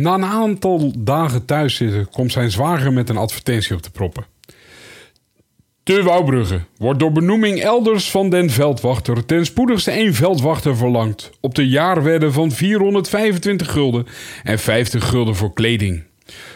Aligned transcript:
Na 0.00 0.14
een 0.14 0.24
aantal 0.24 0.92
dagen 0.98 1.44
thuiszitten 1.44 2.08
komt 2.10 2.32
zijn 2.32 2.50
zwager 2.50 2.92
met 2.92 3.08
een 3.08 3.16
advertentie 3.16 3.74
op 3.74 3.82
te 3.82 3.90
proppen. 3.90 4.24
Te 5.82 6.02
Wouwbrugge 6.02 6.60
wordt 6.76 6.98
door 6.98 7.12
benoeming 7.12 7.60
elders 7.60 8.10
van 8.10 8.30
den 8.30 8.50
veldwachter 8.50 9.26
ten 9.26 9.46
spoedigste 9.46 9.90
één 9.90 10.14
veldwachter 10.14 10.76
verlangd 10.76 11.30
op 11.40 11.54
de 11.54 11.68
jaarwedde 11.68 12.32
van 12.32 12.52
425 12.52 13.70
gulden 13.70 14.06
en 14.42 14.58
50 14.58 15.08
gulden 15.08 15.36
voor 15.36 15.52
kleding. 15.52 16.02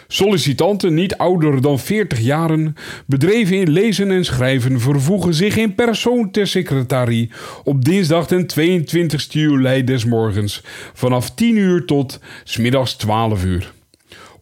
Sollicitanten 0.07 0.93
niet 0.93 1.17
ouder 1.17 1.61
dan 1.61 1.79
40 1.79 2.19
jaren, 2.19 2.75
bedreven 3.05 3.57
in 3.57 3.69
lezen 3.69 4.11
en 4.11 4.25
schrijven, 4.25 4.79
vervoegen 4.79 5.33
zich 5.33 5.57
in 5.57 5.75
persoon 5.75 6.31
ter 6.31 6.47
secretarie 6.47 7.31
op 7.63 7.85
dinsdag 7.85 8.27
den 8.27 8.47
22 8.47 9.33
juli 9.33 9.83
des 9.83 10.05
morgens 10.05 10.63
vanaf 10.93 11.33
10 11.33 11.57
uur 11.57 11.85
tot 11.85 12.19
smiddags 12.43 12.95
12 12.95 13.43
uur. 13.43 13.73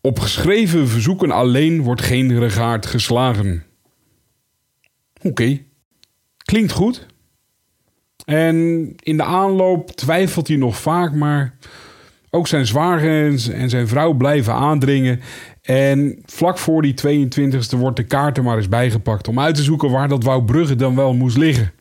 Op 0.01 0.19
geschreven 0.19 0.87
verzoeken 0.87 1.31
alleen 1.31 1.81
wordt 1.81 2.01
geen 2.01 2.39
regaard 2.39 2.85
geslagen. 2.85 3.63
Oké, 5.21 5.61
klinkt 6.37 6.71
goed. 6.71 7.05
En 8.25 8.55
in 8.99 9.17
de 9.17 9.23
aanloop 9.23 9.91
twijfelt 9.91 10.47
hij 10.47 10.57
nog 10.57 10.77
vaak, 10.77 11.13
maar 11.13 11.57
ook 12.35 12.47
zijn 12.47 12.65
zwager 12.65 13.39
en 13.53 13.69
zijn 13.69 13.87
vrouw 13.87 14.13
blijven 14.13 14.53
aandringen. 14.53 15.19
En 15.61 16.19
vlak 16.25 16.57
voor 16.57 16.81
die 16.81 16.93
22e 16.93 17.77
wordt 17.77 17.97
de 17.97 18.03
kaart 18.03 18.37
er 18.37 18.43
maar 18.43 18.57
eens 18.57 18.69
bijgepakt 18.69 19.27
om 19.27 19.39
uit 19.39 19.55
te 19.55 19.63
zoeken 19.63 19.91
waar 19.91 20.07
dat 20.07 20.23
Wouwbrugge 20.23 20.75
dan 20.75 20.95
wel 20.95 21.13
moest 21.13 21.37
liggen. 21.37 21.71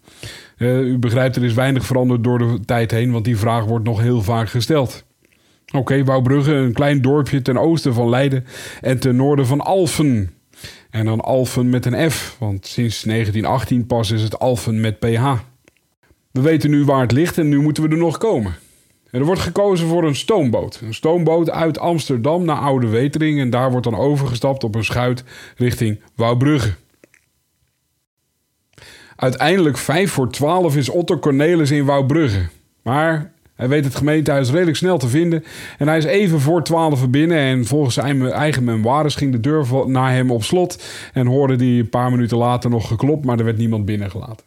Uh, 0.56 0.80
u 0.80 0.98
begrijpt, 0.98 1.36
er 1.36 1.44
is 1.44 1.54
weinig 1.54 1.86
veranderd 1.86 2.24
door 2.24 2.38
de 2.38 2.58
tijd 2.64 2.90
heen, 2.90 3.12
want 3.12 3.24
die 3.24 3.36
vraag 3.36 3.64
wordt 3.64 3.84
nog 3.84 4.00
heel 4.00 4.22
vaak 4.22 4.48
gesteld. 4.48 5.04
Oké, 5.66 5.76
okay, 5.76 6.04
Wouwbrugge, 6.04 6.54
een 6.54 6.72
klein 6.72 7.02
dorpje 7.02 7.42
ten 7.42 7.58
oosten 7.58 7.94
van 7.94 8.08
Leiden 8.08 8.44
en 8.80 8.98
ten 8.98 9.16
noorden 9.16 9.46
van 9.46 9.60
Alphen. 9.60 10.30
En 10.90 11.04
dan 11.04 11.20
Alphen 11.20 11.70
met 11.70 11.86
een 11.86 12.10
F, 12.10 12.36
want 12.38 12.66
sinds 12.66 13.02
1918 13.02 13.86
pas 13.86 14.10
is 14.10 14.22
het 14.22 14.38
Alphen 14.38 14.80
met 14.80 14.98
PH. 14.98 15.32
We 16.30 16.40
weten 16.40 16.70
nu 16.70 16.84
waar 16.84 17.00
het 17.00 17.12
ligt 17.12 17.38
en 17.38 17.48
nu 17.48 17.60
moeten 17.60 17.82
we 17.82 17.88
er 17.88 17.96
nog 17.96 18.18
komen. 18.18 18.54
Er 19.12 19.24
wordt 19.24 19.40
gekozen 19.40 19.88
voor 19.88 20.04
een 20.04 20.14
stoomboot. 20.14 20.80
Een 20.82 20.94
stoomboot 20.94 21.50
uit 21.50 21.78
Amsterdam 21.78 22.44
naar 22.44 22.56
Oude 22.56 22.86
Wetering. 22.86 23.40
En 23.40 23.50
daar 23.50 23.70
wordt 23.70 23.84
dan 23.84 23.96
overgestapt 23.96 24.64
op 24.64 24.74
een 24.74 24.84
schuit 24.84 25.24
richting 25.56 26.00
Wouwbrugge. 26.14 26.74
Uiteindelijk 29.16 29.78
5 29.78 30.10
voor 30.10 30.30
12 30.30 30.76
is 30.76 30.88
Otto 30.88 31.18
Cornelis 31.18 31.70
in 31.70 31.84
Wouwbrugge. 31.84 32.48
Maar 32.82 33.32
hij 33.54 33.68
weet 33.68 33.84
het 33.84 33.94
gemeentehuis 33.94 34.50
redelijk 34.50 34.76
snel 34.76 34.98
te 34.98 35.08
vinden. 35.08 35.44
En 35.78 35.88
hij 35.88 35.98
is 35.98 36.04
even 36.04 36.40
voor 36.40 36.62
12 36.62 37.08
binnen. 37.08 37.38
En 37.38 37.66
volgens 37.66 37.94
zijn 37.94 38.30
eigen 38.30 38.64
memoires 38.64 39.14
ging 39.14 39.32
de 39.32 39.40
deur 39.40 39.66
naar 39.86 40.12
hem 40.12 40.30
op 40.30 40.42
slot. 40.42 40.84
En 41.12 41.26
hoorde 41.26 41.56
hij 41.56 41.78
een 41.78 41.88
paar 41.88 42.10
minuten 42.10 42.36
later 42.36 42.70
nog 42.70 42.88
geklopt, 42.88 43.24
maar 43.24 43.38
er 43.38 43.44
werd 43.44 43.58
niemand 43.58 43.84
binnengelaten. 43.84 44.46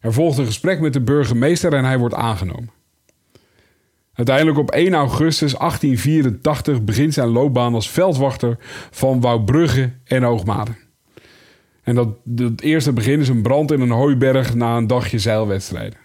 Er 0.00 0.12
volgt 0.12 0.38
een 0.38 0.46
gesprek 0.46 0.80
met 0.80 0.92
de 0.92 1.00
burgemeester 1.00 1.74
en 1.74 1.84
hij 1.84 1.98
wordt 1.98 2.14
aangenomen. 2.14 2.81
Uiteindelijk 4.14 4.58
op 4.58 4.70
1 4.70 4.94
augustus 4.94 5.54
1884 5.54 6.84
begint 6.84 7.14
zijn 7.14 7.28
loopbaan 7.28 7.74
als 7.74 7.90
veldwachter 7.90 8.56
van 8.90 9.20
Wouwbrugge 9.20 9.92
en 10.04 10.22
Hoogmade. 10.22 10.70
En 11.82 11.94
dat, 11.94 12.08
het 12.36 12.60
eerste 12.60 12.92
begin 12.92 13.20
is 13.20 13.28
een 13.28 13.42
brand 13.42 13.70
in 13.70 13.80
een 13.80 13.90
hooiberg 13.90 14.54
na 14.54 14.76
een 14.76 14.86
dagje 14.86 15.18
zeilwedstrijden. 15.18 15.98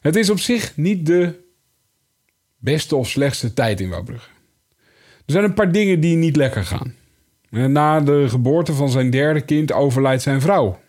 Het 0.00 0.16
is 0.16 0.30
op 0.30 0.38
zich 0.38 0.76
niet 0.76 1.06
de 1.06 1.42
beste 2.56 2.96
of 2.96 3.08
slechtste 3.08 3.54
tijd 3.54 3.80
in 3.80 3.88
Wouwbrugge. 3.88 4.30
Er 5.26 5.32
zijn 5.32 5.44
een 5.44 5.54
paar 5.54 5.72
dingen 5.72 6.00
die 6.00 6.16
niet 6.16 6.36
lekker 6.36 6.64
gaan. 6.64 6.94
Na 7.50 8.00
de 8.00 8.26
geboorte 8.28 8.72
van 8.72 8.90
zijn 8.90 9.10
derde 9.10 9.40
kind 9.40 9.72
overlijdt 9.72 10.22
zijn 10.22 10.40
vrouw. 10.40 10.80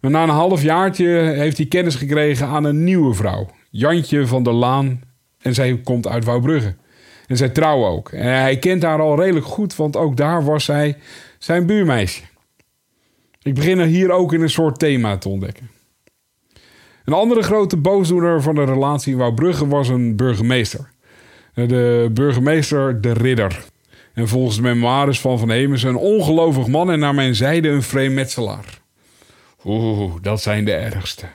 Maar 0.00 0.10
na 0.10 0.22
een 0.22 0.28
half 0.28 0.62
jaartje 0.62 1.06
heeft 1.08 1.56
hij 1.56 1.66
kennis 1.66 1.94
gekregen 1.94 2.46
aan 2.46 2.64
een 2.64 2.84
nieuwe 2.84 3.14
vrouw. 3.14 3.46
Jantje 3.70 4.26
van 4.26 4.42
der 4.42 4.52
Laan. 4.52 5.00
En 5.38 5.54
zij 5.54 5.80
komt 5.84 6.08
uit 6.08 6.24
Wouwbrugge. 6.24 6.74
En 7.26 7.36
zij 7.36 7.48
trouwen 7.48 7.90
ook. 7.90 8.08
En 8.12 8.40
hij 8.40 8.58
kent 8.58 8.82
haar 8.82 9.00
al 9.00 9.20
redelijk 9.20 9.46
goed, 9.46 9.76
want 9.76 9.96
ook 9.96 10.16
daar 10.16 10.44
was 10.44 10.64
zij 10.64 10.96
zijn 11.38 11.66
buurmeisje. 11.66 12.22
Ik 13.42 13.54
begin 13.54 13.78
er 13.78 13.86
hier 13.86 14.10
ook 14.10 14.32
in 14.32 14.40
een 14.40 14.50
soort 14.50 14.78
thema 14.78 15.16
te 15.16 15.28
ontdekken. 15.28 15.70
Een 17.04 17.12
andere 17.14 17.42
grote 17.42 17.76
boosdoener 17.76 18.42
van 18.42 18.54
de 18.54 18.64
relatie 18.64 19.12
in 19.12 19.18
Wouwbrugge 19.18 19.68
was 19.68 19.88
een 19.88 20.16
burgemeester. 20.16 20.90
De 21.54 22.10
burgemeester 22.12 23.00
De 23.00 23.12
Ridder. 23.12 23.64
En 24.14 24.28
volgens 24.28 24.56
de 24.56 24.62
memoires 24.62 25.20
van 25.20 25.38
Van 25.38 25.50
Hemens 25.50 25.82
een 25.82 25.96
ongelovig 25.96 26.66
man 26.66 26.90
en 26.90 26.98
naar 26.98 27.14
mijn 27.14 27.34
zijde 27.34 27.68
een 27.68 27.82
vreemdmetselaar. 27.82 28.80
Oeh, 29.68 30.12
dat 30.22 30.42
zijn 30.42 30.64
de 30.64 30.72
ergste. 30.72 31.26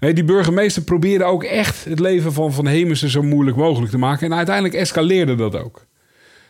Nee, 0.00 0.12
die 0.12 0.24
burgemeester 0.24 0.82
probeerde 0.82 1.24
ook 1.24 1.44
echt 1.44 1.84
het 1.84 2.00
leven 2.00 2.32
van 2.32 2.52
Van 2.52 2.66
Hemessen 2.66 3.10
zo 3.10 3.22
moeilijk 3.22 3.56
mogelijk 3.56 3.90
te 3.90 3.98
maken. 3.98 4.26
En 4.26 4.36
uiteindelijk 4.36 4.74
escaleerde 4.74 5.34
dat 5.34 5.56
ook. 5.56 5.86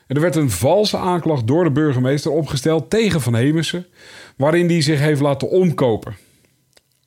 En 0.07 0.17
er 0.17 0.23
werd 0.23 0.37
een 0.37 0.51
valse 0.51 0.97
aanklacht 0.97 1.47
door 1.47 1.65
de 1.65 1.71
burgemeester 1.71 2.31
opgesteld 2.31 2.91
tegen 2.91 3.21
Van 3.21 3.35
Hemessen, 3.35 3.87
waarin 4.37 4.67
die 4.67 4.83
zich 4.83 4.99
heeft 4.99 5.21
laten 5.21 5.51
omkopen. 5.51 6.17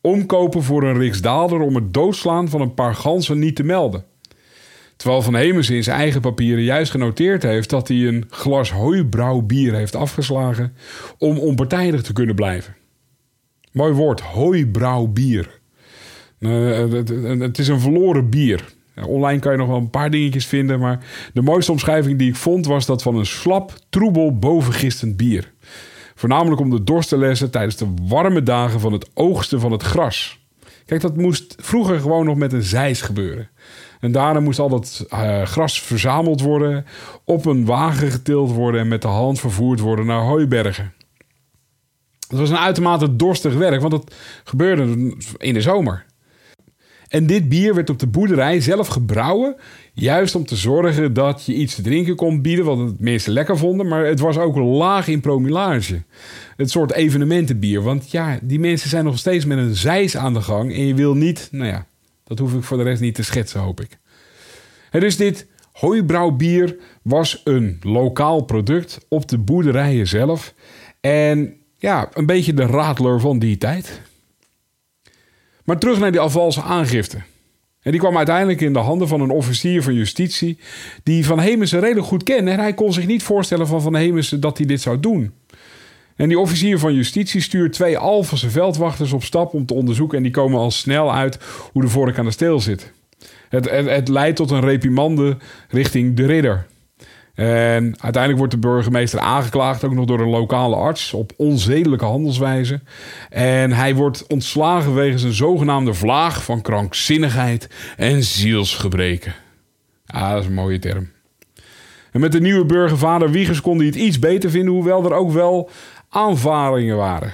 Omkopen 0.01 0.63
voor 0.63 0.83
een 0.83 0.97
riksdaalder 0.97 1.59
om 1.59 1.75
het 1.75 1.93
doodslaan 1.93 2.49
van 2.49 2.61
een 2.61 2.73
paar 2.73 2.95
ganzen 2.95 3.39
niet 3.39 3.55
te 3.55 3.63
melden. 3.63 4.05
Terwijl 4.95 5.21
Van 5.21 5.35
Hemessen 5.35 5.75
in 5.75 5.83
zijn 5.83 5.99
eigen 5.99 6.21
papieren 6.21 6.63
juist 6.63 6.91
genoteerd 6.91 7.43
heeft 7.43 7.69
dat 7.69 7.87
hij 7.87 7.97
een 7.97 8.25
glas 8.29 8.71
hooibrouw 8.71 9.41
bier 9.41 9.73
heeft 9.73 9.95
afgeslagen 9.95 10.75
om 11.17 11.37
onpartijdig 11.37 12.01
te 12.01 12.13
kunnen 12.13 12.35
blijven. 12.35 12.75
Mooi 13.71 13.93
woord, 13.93 14.21
hooibrouw 14.21 15.05
bier. 15.05 15.59
Uh, 16.39 16.77
het, 16.91 17.09
het, 17.39 17.59
is 17.59 17.67
een 17.67 17.79
verloren 17.79 18.29
bier. 18.29 18.73
Online 19.05 19.39
kan 19.39 19.51
je 19.51 19.57
nog 19.57 19.67
wel 19.67 19.77
een 19.77 19.89
paar 19.89 20.09
dingetjes 20.09 20.45
vinden, 20.45 20.79
maar 20.79 21.05
de 21.33 21.41
mooiste 21.41 21.71
omschrijving 21.71 22.17
die 22.19 22.29
ik 22.29 22.35
vond 22.35 22.65
was 22.65 22.85
dat 22.85 23.01
van 23.01 23.15
een 23.15 23.25
slap, 23.25 23.73
troebel, 23.89 24.37
bovengistend 24.37 25.17
bier. 25.17 25.51
Voornamelijk 26.15 26.61
om 26.61 26.69
de 26.69 26.83
dorst 26.83 27.09
te 27.09 27.17
lessen 27.17 27.51
tijdens 27.51 27.75
de 27.75 27.93
warme 28.01 28.43
dagen 28.43 28.79
van 28.79 28.93
het 28.93 29.09
oogsten 29.13 29.59
van 29.59 29.71
het 29.71 29.83
gras. 29.83 30.39
Kijk, 30.85 31.01
dat 31.01 31.17
moest 31.17 31.55
vroeger 31.59 31.99
gewoon 31.99 32.25
nog 32.25 32.35
met 32.35 32.53
een 32.53 32.63
zeis 32.63 33.01
gebeuren. 33.01 33.49
En 33.99 34.11
daarna 34.11 34.39
moest 34.39 34.59
al 34.59 34.69
dat 34.69 35.05
uh, 35.13 35.41
gras 35.41 35.81
verzameld 35.81 36.41
worden, 36.41 36.85
op 37.25 37.45
een 37.45 37.65
wagen 37.65 38.11
getild 38.11 38.51
worden 38.51 38.81
en 38.81 38.87
met 38.87 39.01
de 39.01 39.07
hand 39.07 39.39
vervoerd 39.39 39.79
worden 39.79 40.05
naar 40.05 40.21
hooibergen. 40.21 40.93
Het 42.31 42.39
was 42.39 42.49
een 42.49 42.57
uitermate 42.57 43.15
dorstig 43.15 43.53
werk, 43.53 43.81
want 43.81 43.93
het 43.93 44.15
gebeurde 44.43 45.15
in 45.37 45.53
de 45.53 45.61
zomer. 45.61 46.05
En 47.07 47.27
dit 47.27 47.49
bier 47.49 47.75
werd 47.75 47.89
op 47.89 47.99
de 47.99 48.07
boerderij 48.07 48.61
zelf 48.61 48.87
gebrouwen. 48.87 49.55
Juist 49.93 50.35
om 50.35 50.45
te 50.45 50.55
zorgen 50.55 51.13
dat 51.13 51.45
je 51.45 51.53
iets 51.53 51.75
te 51.75 51.81
drinken 51.81 52.15
kon 52.15 52.41
bieden. 52.41 52.65
Wat 52.65 52.77
het 52.77 52.99
mensen 52.99 53.33
lekker 53.33 53.57
vonden. 53.57 53.87
Maar 53.87 54.05
het 54.05 54.19
was 54.19 54.37
ook 54.37 54.55
laag 54.55 55.07
in 55.07 55.21
promillage. 55.21 56.03
Het 56.57 56.71
soort 56.71 56.91
evenementenbier. 56.91 57.81
Want 57.81 58.11
ja, 58.11 58.39
die 58.41 58.59
mensen 58.59 58.89
zijn 58.89 59.05
nog 59.05 59.17
steeds 59.17 59.45
met 59.45 59.57
een 59.57 59.75
zeis 59.75 60.17
aan 60.17 60.33
de 60.33 60.41
gang. 60.41 60.73
En 60.73 60.87
je 60.87 60.95
wil 60.95 61.13
niet, 61.13 61.47
nou 61.51 61.67
ja, 61.67 61.85
dat 62.23 62.39
hoef 62.39 62.53
ik 62.53 62.63
voor 62.63 62.77
de 62.77 62.83
rest 62.83 63.01
niet 63.01 63.15
te 63.15 63.23
schetsen, 63.23 63.59
hoop 63.59 63.81
ik. 63.81 63.97
En 64.91 64.99
dus 64.99 65.17
dit 65.17 65.47
hooibrouwbier 65.71 66.75
was 67.01 67.41
een 67.43 67.79
lokaal 67.81 68.41
product 68.41 69.05
op 69.09 69.27
de 69.27 69.37
boerderijen 69.37 70.07
zelf. 70.07 70.53
En 71.01 71.60
ja, 71.81 72.09
een 72.13 72.25
beetje 72.25 72.53
de 72.53 72.65
radler 72.65 73.19
van 73.19 73.39
die 73.39 73.57
tijd. 73.57 74.01
Maar 75.63 75.77
terug 75.77 75.99
naar 75.99 76.11
die 76.11 76.19
afvalse 76.19 76.61
aangifte. 76.61 77.17
En 77.81 77.91
die 77.91 77.99
kwam 77.99 78.17
uiteindelijk 78.17 78.61
in 78.61 78.73
de 78.73 78.79
handen 78.79 79.07
van 79.07 79.21
een 79.21 79.29
officier 79.29 79.83
van 79.83 79.93
justitie... 79.93 80.57
die 81.03 81.25
Van 81.25 81.39
Hemessen 81.39 81.79
redelijk 81.79 82.07
goed 82.07 82.23
kende. 82.23 82.51
En 82.51 82.59
hij 82.59 82.73
kon 82.73 82.93
zich 82.93 83.07
niet 83.07 83.23
voorstellen 83.23 83.67
van 83.67 83.81
Van 83.81 83.95
Hemessen 83.95 84.39
dat 84.39 84.57
hij 84.57 84.67
dit 84.67 84.81
zou 84.81 84.99
doen. 84.99 85.33
En 86.15 86.27
die 86.27 86.39
officier 86.39 86.79
van 86.79 86.93
justitie 86.93 87.41
stuurt 87.41 87.73
twee 87.73 87.97
Alphense 87.97 88.49
veldwachters 88.49 89.13
op 89.13 89.23
stap 89.23 89.53
om 89.53 89.65
te 89.65 89.73
onderzoeken... 89.73 90.17
en 90.17 90.23
die 90.23 90.31
komen 90.31 90.59
al 90.59 90.71
snel 90.71 91.13
uit 91.13 91.39
hoe 91.71 91.81
de 91.81 91.87
vork 91.87 92.17
aan 92.17 92.25
de 92.25 92.31
steel 92.31 92.59
zit. 92.59 92.91
Het, 93.49 93.69
het, 93.69 93.89
het 93.89 94.07
leidt 94.07 94.35
tot 94.35 94.51
een 94.51 94.61
reprimande 94.61 95.37
richting 95.69 96.15
de 96.15 96.25
ridder... 96.25 96.67
En 97.33 97.83
uiteindelijk 97.83 98.37
wordt 98.37 98.53
de 98.53 98.59
burgemeester 98.59 99.19
aangeklaagd, 99.19 99.83
ook 99.83 99.93
nog 99.93 100.05
door 100.05 100.19
een 100.19 100.29
lokale 100.29 100.75
arts, 100.75 101.13
op 101.13 101.31
onzedelijke 101.37 102.05
handelswijze. 102.05 102.81
En 103.29 103.71
hij 103.71 103.95
wordt 103.95 104.27
ontslagen 104.27 104.93
wegens 104.93 105.23
een 105.23 105.33
zogenaamde 105.33 105.93
vlaag 105.93 106.43
van 106.43 106.61
krankzinnigheid 106.61 107.69
en 107.97 108.23
zielsgebreken. 108.23 109.33
Ah, 110.05 110.31
dat 110.31 110.41
is 110.41 110.47
een 110.47 110.53
mooie 110.53 110.79
term. 110.79 111.09
En 112.11 112.19
met 112.19 112.31
de 112.31 112.41
nieuwe 112.41 112.65
burgervader 112.65 113.31
Wiegers 113.31 113.61
kon 113.61 113.77
hij 113.77 113.85
het 113.85 113.95
iets 113.95 114.19
beter 114.19 114.49
vinden, 114.49 114.73
hoewel 114.73 115.05
er 115.05 115.13
ook 115.13 115.31
wel 115.31 115.69
aanvaringen 116.09 116.97
waren. 116.97 117.33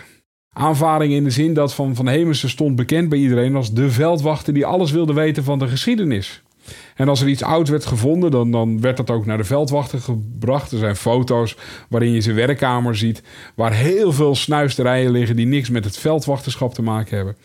Aanvaringen 0.53 1.17
in 1.17 1.23
de 1.23 1.29
zin 1.29 1.53
dat 1.53 1.73
Van 1.73 1.95
Van 1.95 2.07
Hemessen 2.07 2.49
stond 2.49 2.75
bekend 2.75 3.09
bij 3.09 3.19
iedereen 3.19 3.55
als 3.55 3.73
de 3.73 3.91
veldwachter 3.91 4.53
die 4.53 4.65
alles 4.65 4.91
wilde 4.91 5.13
weten 5.13 5.43
van 5.43 5.59
de 5.59 5.67
geschiedenis. 5.67 6.43
En 6.95 7.09
als 7.09 7.21
er 7.21 7.27
iets 7.27 7.43
oud 7.43 7.69
werd 7.69 7.85
gevonden, 7.85 8.31
dan, 8.31 8.51
dan 8.51 8.81
werd 8.81 8.97
dat 8.97 9.09
ook 9.09 9.25
naar 9.25 9.37
de 9.37 9.43
veldwachter 9.43 9.99
gebracht. 9.99 10.71
Er 10.71 10.77
zijn 10.77 10.95
foto's 10.95 11.55
waarin 11.89 12.11
je 12.11 12.21
zijn 12.21 12.35
werkkamer 12.35 12.95
ziet, 12.97 13.23
waar 13.55 13.73
heel 13.73 14.13
veel 14.13 14.35
snuisterijen 14.35 15.11
liggen 15.11 15.35
die 15.35 15.45
niks 15.45 15.69
met 15.69 15.85
het 15.85 15.97
veldwachterschap 15.97 16.73
te 16.73 16.81
maken 16.81 17.15
hebben. 17.15 17.37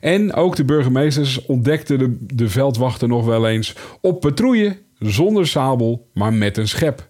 En 0.00 0.34
ook 0.34 0.56
de 0.56 0.64
burgemeesters 0.64 1.46
ontdekten 1.46 1.98
de, 1.98 2.16
de 2.34 2.48
veldwachter 2.48 3.08
nog 3.08 3.24
wel 3.24 3.48
eens 3.48 3.74
op 4.00 4.20
patrouille, 4.20 4.76
zonder 4.98 5.46
sabel, 5.46 6.08
maar 6.14 6.32
met 6.32 6.56
een 6.56 6.68
schep. 6.68 7.08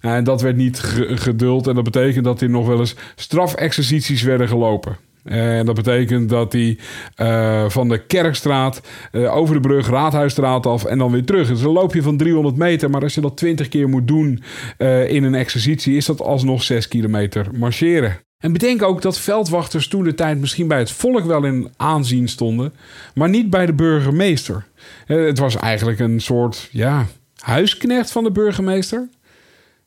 En 0.00 0.24
dat 0.24 0.40
werd 0.40 0.56
niet 0.56 0.78
geduld 1.08 1.66
en 1.66 1.74
dat 1.74 1.84
betekent 1.84 2.24
dat 2.24 2.40
er 2.40 2.50
nog 2.50 2.66
wel 2.66 2.78
eens 2.78 2.94
strafexercities 3.14 4.22
werden 4.22 4.48
gelopen. 4.48 4.96
En 5.24 5.66
dat 5.66 5.74
betekent 5.74 6.28
dat 6.28 6.52
hij 6.52 6.78
uh, 7.16 7.68
van 7.68 7.88
de 7.88 8.06
Kerkstraat 8.06 8.80
uh, 9.12 9.36
over 9.36 9.54
de 9.54 9.60
brug 9.60 9.88
Raadhuisstraat 9.88 10.66
af 10.66 10.84
en 10.84 10.98
dan 10.98 11.10
weer 11.10 11.24
terug. 11.24 11.48
Dus 11.48 11.62
een 11.62 11.70
loopje 11.70 12.02
van 12.02 12.16
300 12.16 12.56
meter. 12.56 12.90
Maar 12.90 13.02
als 13.02 13.14
je 13.14 13.20
dat 13.20 13.36
20 13.36 13.68
keer 13.68 13.88
moet 13.88 14.08
doen 14.08 14.42
in 15.08 15.24
een 15.24 15.34
exercitie, 15.34 15.96
is 15.96 16.06
dat 16.06 16.20
alsnog 16.20 16.62
6 16.62 16.88
kilometer 16.88 17.46
marcheren. 17.54 18.18
En 18.44 18.52
bedenk 18.52 18.82
ook 18.82 19.02
dat 19.02 19.18
veldwachters 19.18 19.88
toen 19.88 20.04
de 20.04 20.14
tijd 20.14 20.38
misschien 20.38 20.68
bij 20.68 20.78
het 20.78 20.90
volk 20.90 21.24
wel 21.24 21.44
in 21.44 21.68
aanzien 21.76 22.28
stonden, 22.28 22.72
maar 23.14 23.28
niet 23.28 23.50
bij 23.50 23.66
de 23.66 23.72
burgemeester. 23.72 24.66
Het 25.06 25.38
was 25.38 25.56
eigenlijk 25.56 25.98
een 25.98 26.20
soort 26.20 26.68
ja, 26.70 27.06
huisknecht 27.38 28.12
van 28.12 28.24
de 28.24 28.30
burgemeester. 28.30 29.08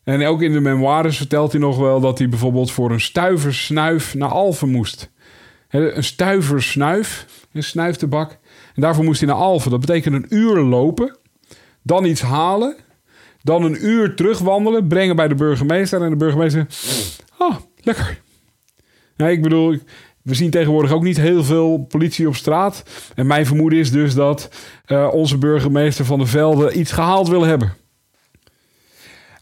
En 0.07 0.25
ook 0.25 0.41
in 0.41 0.51
de 0.51 0.59
memoires 0.59 1.17
vertelt 1.17 1.51
hij 1.51 1.61
nog 1.61 1.77
wel 1.77 1.99
dat 1.99 2.17
hij 2.17 2.29
bijvoorbeeld 2.29 2.71
voor 2.71 2.91
een 2.91 3.01
stuiver 3.01 3.53
snuif 3.53 4.13
naar 4.13 4.29
Alphen 4.29 4.69
moest. 4.69 5.11
Een 5.69 6.03
stuiver 6.03 6.63
snuif, 6.63 7.25
een 7.51 7.63
snuiftebak. 7.63 8.31
En 8.75 8.81
daarvoor 8.81 9.03
moest 9.03 9.19
hij 9.19 9.29
naar 9.29 9.37
Alphen. 9.37 9.71
Dat 9.71 9.79
betekent 9.79 10.15
een 10.15 10.25
uur 10.29 10.59
lopen, 10.59 11.17
dan 11.83 12.05
iets 12.05 12.21
halen, 12.21 12.75
dan 13.41 13.63
een 13.63 13.85
uur 13.85 14.15
terugwandelen, 14.15 14.87
brengen 14.87 15.15
bij 15.15 15.27
de 15.27 15.35
burgemeester. 15.35 16.01
En 16.01 16.09
de 16.09 16.15
burgemeester, 16.15 16.67
oh, 17.37 17.55
lekker. 17.83 18.21
Ik 19.17 19.41
bedoel, 19.41 19.77
we 20.21 20.33
zien 20.33 20.49
tegenwoordig 20.51 20.91
ook 20.91 21.03
niet 21.03 21.17
heel 21.17 21.43
veel 21.43 21.77
politie 21.77 22.27
op 22.27 22.35
straat. 22.35 22.83
En 23.15 23.27
mijn 23.27 23.45
vermoeden 23.45 23.79
is 23.79 23.91
dus 23.91 24.13
dat 24.13 24.49
uh, 24.87 25.09
onze 25.11 25.37
burgemeester 25.37 26.05
van 26.05 26.19
de 26.19 26.25
Velden 26.25 26.79
iets 26.79 26.91
gehaald 26.91 27.27
wil 27.27 27.43
hebben. 27.43 27.73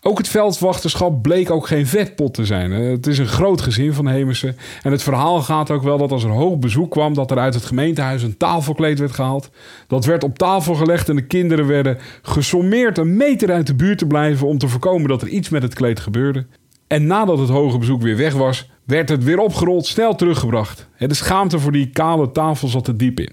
Ook 0.08 0.18
het 0.18 0.28
veldwachterschap 0.28 1.22
bleek 1.22 1.52
ook 1.52 1.68
geen 1.68 1.88
vetpot 1.88 2.34
te 2.34 2.46
zijn. 2.46 2.72
Het 2.72 3.08
is 3.08 3.18
een 3.18 3.28
groot 3.28 3.62
gezin 3.62 3.94
van 3.94 4.08
Hemersen. 4.08 4.58
En 4.84 4.92
het 4.92 5.04
verhaal 5.04 5.42
gaat 5.42 5.72
ook 5.72 5.84
wel 5.84 5.98
dat 5.98 6.12
als 6.12 6.24
er 6.24 6.30
hoog 6.30 6.58
bezoek 6.58 6.92
kwam... 6.92 7.14
dat 7.14 7.32
er 7.32 7.38
uit 7.38 7.54
het 7.54 7.66
gemeentehuis 7.66 8.24
een 8.24 8.38
tafelkleed 8.38 9.00
werd 9.00 9.12
gehaald. 9.12 9.50
Dat 9.88 10.06
werd 10.06 10.24
op 10.24 10.38
tafel 10.38 10.76
gelegd 10.76 11.10
en 11.10 11.16
de 11.16 11.26
kinderen 11.26 11.68
werden 11.68 11.98
gesommeerd... 12.22 12.98
een 12.98 13.18
meter 13.18 13.52
uit 13.52 13.68
de 13.68 13.76
buurt 13.76 13.98
te 13.98 14.08
blijven 14.08 14.48
om 14.48 14.58
te 14.58 14.68
voorkomen 14.68 15.10
dat 15.10 15.22
er 15.22 15.28
iets 15.28 15.50
met 15.50 15.62
het 15.62 15.74
kleed 15.74 16.00
gebeurde. 16.00 16.46
En 16.88 17.08
nadat 17.08 17.40
het 17.40 17.50
hoge 17.50 17.78
bezoek 17.78 18.02
weer 18.02 18.18
weg 18.18 18.34
was, 18.34 18.70
werd 18.84 19.10
het 19.10 19.24
weer 19.24 19.40
opgerold, 19.40 19.86
snel 19.86 20.16
teruggebracht. 20.16 20.88
De 20.98 21.14
schaamte 21.14 21.60
voor 21.60 21.72
die 21.72 21.90
kale 21.90 22.32
tafel 22.32 22.68
zat 22.68 22.88
er 22.88 22.98
diep 22.98 23.20
in. 23.20 23.32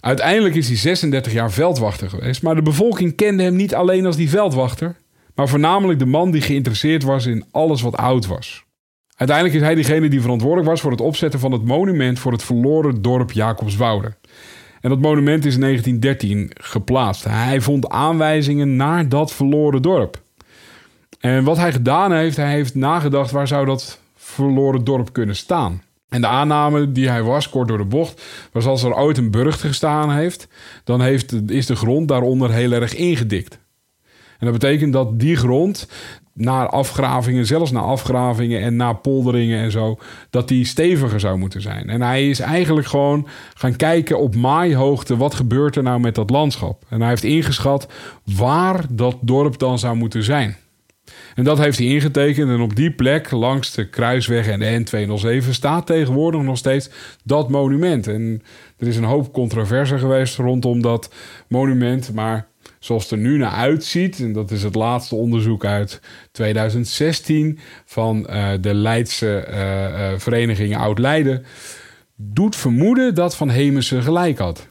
Uiteindelijk 0.00 0.54
is 0.54 0.66
hij 0.68 0.76
36 0.76 1.32
jaar 1.32 1.52
veldwachter 1.52 2.10
geweest, 2.10 2.42
maar 2.42 2.54
de 2.54 2.62
bevolking 2.62 3.14
kende 3.14 3.42
hem 3.42 3.56
niet 3.56 3.74
alleen 3.74 4.06
als 4.06 4.16
die 4.16 4.30
veldwachter, 4.30 4.96
maar 5.34 5.48
voornamelijk 5.48 5.98
de 5.98 6.06
man 6.06 6.30
die 6.30 6.40
geïnteresseerd 6.40 7.02
was 7.02 7.26
in 7.26 7.44
alles 7.50 7.82
wat 7.82 7.96
oud 7.96 8.26
was. 8.26 8.64
Uiteindelijk 9.16 9.58
is 9.58 9.62
hij 9.62 9.74
degene 9.74 10.08
die 10.08 10.20
verantwoordelijk 10.20 10.68
was 10.68 10.80
voor 10.80 10.90
het 10.90 11.00
opzetten 11.00 11.40
van 11.40 11.52
het 11.52 11.64
monument 11.64 12.18
voor 12.18 12.32
het 12.32 12.42
verloren 12.42 13.02
dorp 13.02 13.32
Jacobswoude. 13.32 14.16
En 14.80 14.90
dat 14.90 15.00
monument 15.00 15.44
is 15.44 15.54
in 15.54 15.60
1913 15.60 16.50
geplaatst. 16.54 17.24
Hij 17.24 17.60
vond 17.60 17.88
aanwijzingen 17.88 18.76
naar 18.76 19.08
dat 19.08 19.32
verloren 19.32 19.82
dorp. 19.82 20.22
En 21.20 21.44
wat 21.44 21.56
hij 21.56 21.72
gedaan 21.72 22.12
heeft, 22.12 22.36
hij 22.36 22.50
heeft 22.50 22.74
nagedacht 22.74 23.30
waar 23.30 23.48
zou 23.48 23.66
dat 23.66 24.00
verloren 24.16 24.84
dorp 24.84 25.12
kunnen 25.12 25.36
staan. 25.36 25.82
En 26.08 26.20
de 26.20 26.26
aanname 26.26 26.92
die 26.92 27.08
hij 27.08 27.22
was, 27.22 27.48
kort 27.48 27.68
door 27.68 27.78
de 27.78 27.84
bocht, 27.84 28.22
was 28.52 28.66
als 28.66 28.82
er 28.82 28.94
ooit 28.94 29.18
een 29.18 29.30
burcht 29.30 29.60
gestaan 29.60 30.12
heeft, 30.12 30.48
dan 30.84 31.00
heeft, 31.00 31.50
is 31.50 31.66
de 31.66 31.76
grond 31.76 32.08
daaronder 32.08 32.50
heel 32.50 32.72
erg 32.72 32.94
ingedikt. 32.94 33.58
En 34.38 34.50
dat 34.50 34.52
betekent 34.52 34.92
dat 34.92 35.20
die 35.20 35.36
grond 35.36 35.88
naar 36.32 36.68
afgravingen, 36.68 37.46
zelfs 37.46 37.70
na 37.70 37.80
afgravingen 37.80 38.60
en 38.60 38.76
na 38.76 38.92
polderingen 38.92 39.62
en 39.62 39.70
zo, 39.70 39.98
dat 40.30 40.48
die 40.48 40.64
steviger 40.64 41.20
zou 41.20 41.38
moeten 41.38 41.60
zijn. 41.60 41.88
En 41.88 42.02
hij 42.02 42.28
is 42.28 42.40
eigenlijk 42.40 42.86
gewoon 42.86 43.26
gaan 43.54 43.76
kijken 43.76 44.18
op 44.18 44.34
maaihoogte, 44.34 45.16
wat 45.16 45.34
gebeurt 45.34 45.76
er 45.76 45.82
nou 45.82 46.00
met 46.00 46.14
dat 46.14 46.30
landschap? 46.30 46.84
En 46.88 47.00
hij 47.00 47.08
heeft 47.08 47.24
ingeschat 47.24 47.92
waar 48.36 48.84
dat 48.90 49.16
dorp 49.20 49.58
dan 49.58 49.78
zou 49.78 49.96
moeten 49.96 50.22
zijn. 50.22 50.56
En 51.34 51.44
dat 51.44 51.58
heeft 51.58 51.78
hij 51.78 51.86
ingetekend. 51.86 52.50
En 52.50 52.60
op 52.60 52.76
die 52.76 52.90
plek, 52.90 53.30
langs 53.30 53.70
de 53.74 53.88
Kruisweg 53.88 54.48
en 54.48 54.58
de 54.60 55.42
N207, 55.44 55.50
staat 55.50 55.86
tegenwoordig 55.86 56.42
nog 56.42 56.58
steeds 56.58 56.90
dat 57.24 57.50
monument. 57.50 58.06
En 58.06 58.42
er 58.78 58.86
is 58.86 58.96
een 58.96 59.04
hoop 59.04 59.32
controverse 59.32 59.98
geweest 59.98 60.36
rondom 60.36 60.82
dat 60.82 61.14
monument. 61.48 62.12
Maar 62.12 62.46
zoals 62.84 63.02
het 63.02 63.12
er 63.12 63.18
nu 63.18 63.36
naar 63.36 63.50
uitziet, 63.50 64.20
en 64.20 64.32
dat 64.32 64.50
is 64.50 64.62
het 64.62 64.74
laatste 64.74 65.14
onderzoek 65.14 65.64
uit 65.64 66.00
2016 66.32 67.58
van 67.84 68.26
uh, 68.30 68.48
de 68.60 68.74
Leidse 68.74 69.46
uh, 69.50 70.18
vereniging 70.18 70.76
Oud-Leiden, 70.76 71.44
doet 72.16 72.56
vermoeden 72.56 73.14
dat 73.14 73.36
Van 73.36 73.50
Hemessen 73.50 74.02
gelijk 74.02 74.38
had. 74.38 74.66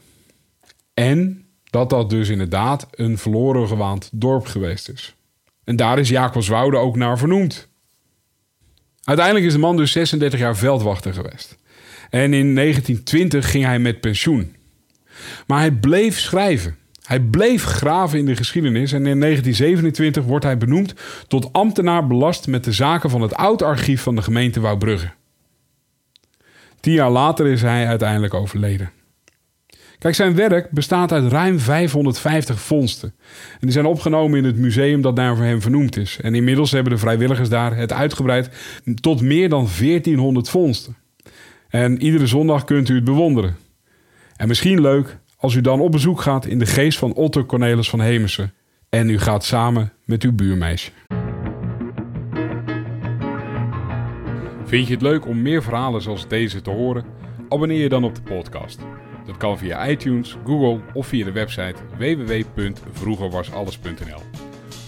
En 0.94 1.46
dat 1.70 1.90
dat 1.90 2.10
dus 2.10 2.28
inderdaad 2.28 2.86
een 2.90 3.18
verloren 3.18 3.68
gewaand 3.68 4.08
dorp 4.12 4.46
geweest 4.46 4.88
is. 4.88 5.14
En 5.64 5.76
daar 5.76 5.98
is 5.98 6.08
Jacobswoude 6.08 6.76
ook 6.76 6.96
naar 6.96 7.18
vernoemd. 7.18 7.68
Uiteindelijk 9.04 9.46
is 9.46 9.52
de 9.52 9.58
man 9.58 9.76
dus 9.76 9.92
36 9.92 10.40
jaar 10.40 10.56
veldwachter 10.56 11.12
geweest. 11.12 11.56
En 12.10 12.34
in 12.34 12.54
1920 12.54 13.50
ging 13.50 13.64
hij 13.64 13.78
met 13.78 14.00
pensioen. 14.00 14.56
Maar 15.46 15.58
hij 15.58 15.72
bleef 15.72 16.18
schrijven. 16.18 16.82
Hij 17.06 17.20
bleef 17.20 17.64
graven 17.64 18.18
in 18.18 18.26
de 18.26 18.36
geschiedenis 18.36 18.92
en 18.92 19.06
in 19.06 19.20
1927 19.20 20.24
wordt 20.24 20.44
hij 20.44 20.58
benoemd 20.58 20.94
tot 21.28 21.52
ambtenaar 21.52 22.06
belast 22.06 22.46
met 22.46 22.64
de 22.64 22.72
zaken 22.72 23.10
van 23.10 23.20
het 23.20 23.34
oud 23.34 23.62
archief 23.62 24.02
van 24.02 24.14
de 24.14 24.22
gemeente 24.22 24.60
Wouwbrugge. 24.60 25.10
Tien 26.80 26.92
jaar 26.92 27.10
later 27.10 27.46
is 27.46 27.62
hij 27.62 27.86
uiteindelijk 27.86 28.34
overleden. 28.34 28.90
Kijk, 29.98 30.14
zijn 30.14 30.34
werk 30.34 30.70
bestaat 30.70 31.12
uit 31.12 31.32
ruim 31.32 31.58
550 31.58 32.60
vondsten. 32.60 33.14
En 33.52 33.58
die 33.60 33.70
zijn 33.70 33.86
opgenomen 33.86 34.38
in 34.38 34.44
het 34.44 34.56
museum 34.56 35.00
dat 35.00 35.18
voor 35.18 35.44
hem 35.44 35.60
vernoemd 35.60 35.96
is. 35.96 36.18
En 36.20 36.34
inmiddels 36.34 36.70
hebben 36.70 36.92
de 36.92 36.98
vrijwilligers 36.98 37.48
daar 37.48 37.76
het 37.76 37.92
uitgebreid 37.92 38.48
tot 39.00 39.20
meer 39.20 39.48
dan 39.48 39.68
1400 39.78 40.48
vondsten. 40.48 40.96
En 41.68 42.02
iedere 42.02 42.26
zondag 42.26 42.64
kunt 42.64 42.88
u 42.88 42.94
het 42.94 43.04
bewonderen. 43.04 43.56
En 44.36 44.48
misschien 44.48 44.80
leuk 44.80 45.18
als 45.44 45.54
u 45.54 45.60
dan 45.60 45.80
op 45.80 45.90
bezoek 45.90 46.20
gaat 46.20 46.46
in 46.46 46.58
de 46.58 46.66
geest 46.66 46.98
van 46.98 47.14
Otto 47.14 47.44
Cornelis 47.44 47.90
van 47.90 48.00
Hemersen. 48.00 48.52
En 48.88 49.08
u 49.08 49.18
gaat 49.18 49.44
samen 49.44 49.92
met 50.04 50.22
uw 50.22 50.32
buurmeisje. 50.32 50.90
Vind 54.64 54.86
je 54.86 54.92
het 54.92 55.02
leuk 55.02 55.26
om 55.26 55.42
meer 55.42 55.62
verhalen 55.62 56.02
zoals 56.02 56.28
deze 56.28 56.62
te 56.62 56.70
horen? 56.70 57.04
Abonneer 57.48 57.80
je 57.80 57.88
dan 57.88 58.04
op 58.04 58.14
de 58.14 58.22
podcast. 58.22 58.80
Dat 59.26 59.36
kan 59.36 59.58
via 59.58 59.88
iTunes, 59.88 60.36
Google 60.44 60.80
of 60.92 61.06
via 61.06 61.24
de 61.24 61.32
website 61.32 61.74
www.vroegerwasalles.nl. 61.98 64.22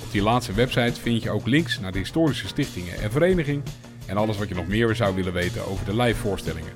Op 0.05 0.13
die 0.13 0.23
laatste 0.23 0.53
website 0.53 1.01
vind 1.01 1.23
je 1.23 1.31
ook 1.31 1.47
links 1.47 1.81
naar 1.81 1.93
de 1.93 1.99
historische 1.99 2.47
stichtingen 2.47 2.99
en 3.03 3.11
vereniging 3.11 3.63
en 4.07 4.17
alles 4.17 4.39
wat 4.39 4.49
je 4.49 4.55
nog 4.55 4.67
meer 4.67 4.95
zou 4.95 5.15
willen 5.15 5.33
weten 5.33 5.67
over 5.67 5.85
de 5.85 5.97
live 5.97 6.21
voorstellingen. 6.21 6.73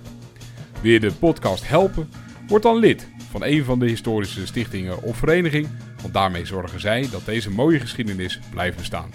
Wil 0.81 0.93
je 0.93 1.01
de 1.01 1.13
podcast 1.13 1.69
helpen? 1.69 2.09
Word 2.51 2.63
dan 2.63 2.77
lid 2.77 3.09
van 3.31 3.45
een 3.45 3.65
van 3.65 3.79
de 3.79 3.87
historische 3.87 4.47
stichtingen 4.47 5.03
of 5.03 5.17
vereniging, 5.17 5.69
want 6.01 6.15
daarmee 6.15 6.45
zorgen 6.45 6.81
zij 6.81 7.09
dat 7.11 7.25
deze 7.25 7.51
mooie 7.51 7.81
geschiedenis 7.81 8.39
blijft 8.51 8.77
bestaan. 8.77 9.11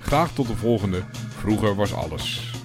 Graag 0.00 0.32
tot 0.34 0.46
de 0.46 0.56
volgende. 0.56 1.02
Vroeger 1.28 1.74
was 1.74 1.94
alles. 1.94 2.57